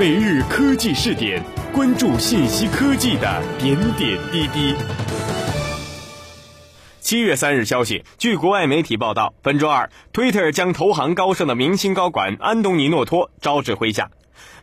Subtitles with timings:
[0.00, 4.74] 每日科技试点，关注信息科技的点点滴滴。
[7.02, 14.10] 七月三日消息，据国外媒体报道，本周二，Twitter 将投行高盛的明星高管安东尼诺托招至麾下。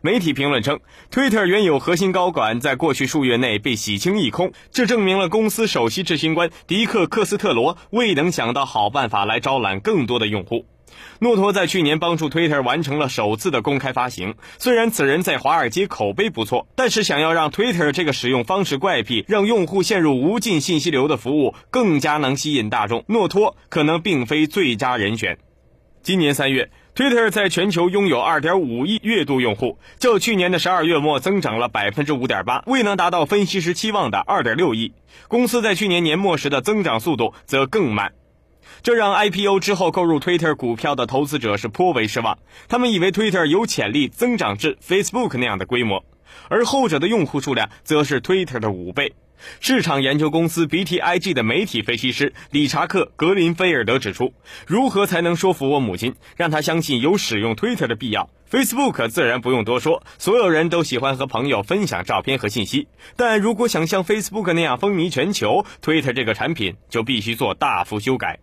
[0.01, 0.79] 媒体评论称
[1.11, 10.65] ，Twitter 原有核心高管在过去数月内被洗清一空，这证明了公司首席执行官迪克·克斯特罗未能想到好办法来招揽更多的用户。
[11.19, 25.37] 诺托在去年帮助 Twitter 完成了首次的公开发行，虽然此人在华尔街口碑不错，但是想要让 Twitter 这个使用方式怪癖、让用户陷入无尽信息流的服务更加能吸引大众，诺托可能并非最佳人选。
[26.03, 26.69] 今年三月。
[26.97, 34.93] Twitter 在全球拥有2.5亿月度用户，较去年的十二月末增长了5.8%，未能达到分析师期望的2.6亿。
[35.27, 38.13] 公司在去年年末时的增长速度则更慢，
[38.83, 42.37] 这让 IPO 之后购入 Twitter 股票的投资者是颇为失望。
[42.67, 46.03] 他们以为 Twitter 有潜力增长至 Facebook 那样的规模，
[46.49, 49.13] 而后者的用户数量则是 Twitter 的五倍。
[49.59, 54.33] 市场研究公司 BTIG 的媒体分析师理查克·格林菲尔德指出
[54.65, 62.87] ：“如何才能说服我母亲，让她相信有使用 Twitter 的必要？Facebook 自然不用多说，所有人都喜欢和朋友分享照片和信息。
[63.15, 68.39] 但如果想像 Facebook 那样风靡全球，Twitter 这个产品就必须做大幅修改。”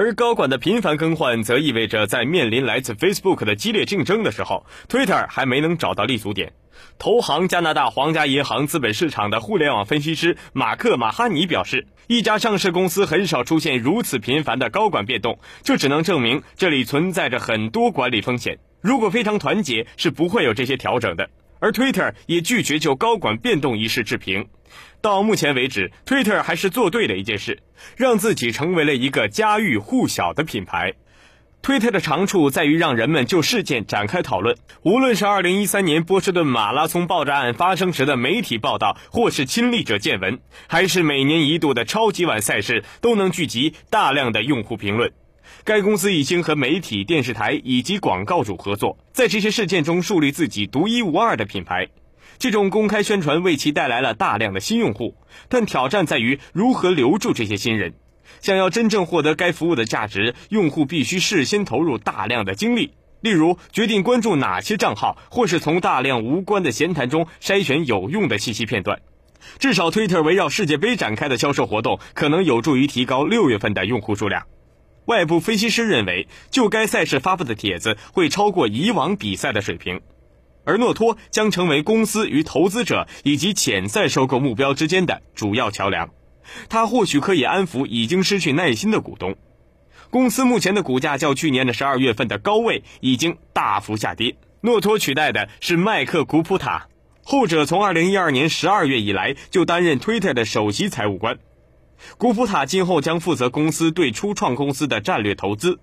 [0.00, 6.52] 而高管的频繁更换，则意味着在面临来自 Facebook 的激烈竞争的时候，Twitter 还没能找到立足点。
[7.00, 18.60] 投行加拿大皇家银行资本市场的互联网分析师马克·马哈尼表示，一家上市公司很少出现如此频繁的高管变动，这只能证明这里存在着很多管理风险。
[18.80, 21.28] 如果非常团结，是不会有这些调整的。
[21.60, 24.48] 而 Twitter 也拒绝就高管变动一事置评。
[25.00, 27.60] 到目前为止，Twitter 还是做对了一件事，
[27.96, 30.94] 让自己成为了一个家喻户晓的品牌。
[31.60, 34.56] 推特的长处在于让人们就事件展开讨论。
[34.82, 45.12] 无论是2013年波士顿马拉松爆炸案发生时的媒体报道，或是亲历者见闻，还是每年一度的超级碗赛事，都能聚集大量的用户评论。
[45.64, 51.88] 该公司已经和媒体、电视台以及广告主合作，在这些事件中树立自己独一无二的品牌。
[52.38, 55.16] 这种公开宣传为其带来了大量的新用户，
[55.48, 57.94] 但挑战在于如何留住这些新人。
[58.40, 69.00] 想要真正获得该服务的价值，用户必须事先投入大量的精力，例如决定关注哪些账号，或是从大量无关的闲谈中筛选有用的信息片段。
[69.58, 74.44] 至少，Twitter 围绕世界杯展开的销售活动可能有助于提高六月份的用户数量。
[75.08, 80.02] 外部分析师认为，就该赛事发布的帖子会超过以往比赛的水平，
[80.64, 86.10] 而诺托将成为公司与投资者以及潜在收购目标之间的主要桥梁。
[86.68, 89.34] 他或许可以安抚已经失去耐心的股东。
[90.10, 94.36] 公司目前的股价较去年的十二月份的高位已经大幅下跌。
[94.60, 96.88] 诺托取代的是麦克古普塔，
[97.22, 101.38] 后者从二零一二年十二月以来就担任 Twitter 的首席财务官。
[102.16, 105.78] 古普塔今后将负责公司对初创公司的战略投资。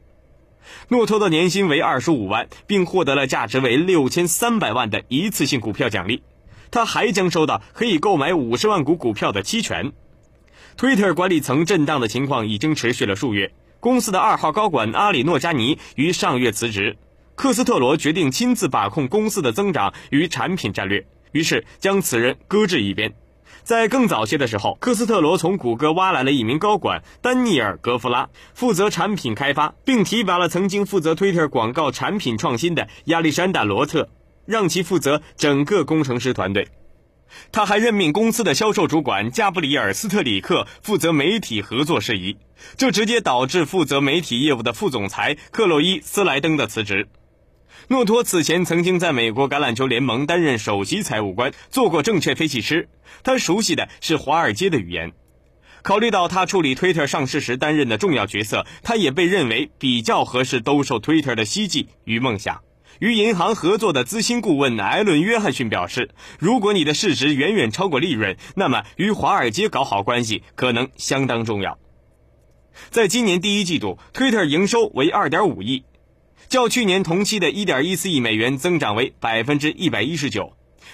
[0.87, 6.23] 诺托的年薪为二十五万，并获得了价值为六千三百万的一次性股票奖励。
[6.71, 9.93] 他还将收到可以购买五十万股股票的期权。
[10.77, 13.53] Twitter 管理层震荡的情况已经持续了数月。
[13.79, 16.97] 公司的二号高管阿里诺加尼于上月辞职，
[17.35, 23.13] 克斯特罗决定亲自把控公司的增长与产品战略，于是将此人搁置一边。
[23.65, 34.07] 在更早些的时候，科斯特罗从谷歌挖来了一名高管丹尼尔·格夫拉，负责产品开发，并提拔了曾经负责 Twitter 广告产品创新的亚历山大·罗特，
[34.45, 36.67] 让其负责整个工程师团队。
[37.51, 42.37] 他还任命公司的销售主管加布里尔·斯特里克负责媒体合作事宜，
[42.77, 47.07] 这直接导致负责媒体业务的副总裁克洛伊·斯莱登的辞职。
[47.87, 52.89] 诺托此前曾经在美国橄榄球联盟担任首席财务官，做过证券分析师，
[53.23, 55.13] 他熟悉的是华尔街的语言。
[55.83, 62.61] 考虑到他处理 Twitter 上市时担任的重要角色，他也被认为比较合适兜售 Twitter 的希冀与梦想。
[62.99, 71.77] 与银行合作的资深顾问艾伦·约翰逊表示：“如果你的市值远远超过利润，那么与华尔街搞好关系可能相当重要。”
[72.89, 75.83] 在今年第一季度，Twitter 营收为2.5亿，
[76.49, 80.51] 较去年同期的1.14亿美元增长为119%。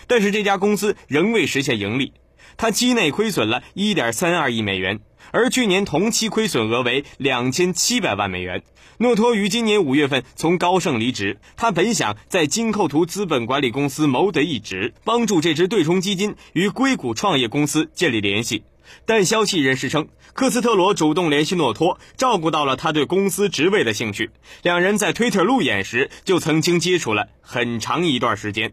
[0.08, 2.14] 但是这家公司仍未实现盈利，
[2.58, 5.00] 它期内亏损了1.32亿美元。
[5.32, 8.64] 而去年同期亏损额为两千七百万美元。
[8.98, 18.64] 诺托于今年五月份从高盛离职，他本想在金扣图资本管理公司谋得一职，帮助这支对冲基金与硅谷创业公司建立联系。
[19.06, 24.30] 但消息人士称，科斯特罗主动联系诺托，照顾到了他对公司职位的兴趣。
[24.64, 28.72] 两人在推特路演时就曾经接触了很长一段时间。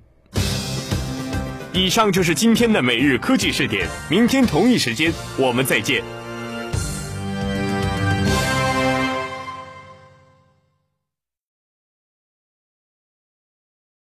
[1.72, 6.02] 以上就是今天的每日科技视点，明天同一时间我们再见。